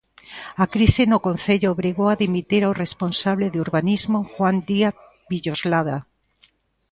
[0.63, 4.95] A crise no concello obrigou a dimitir ao responsable de urbanismo, Juan Díaz
[5.31, 5.97] Villoslada.